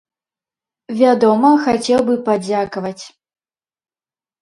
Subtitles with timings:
[1.01, 3.01] Вядома, хацеў бы падзякаваць.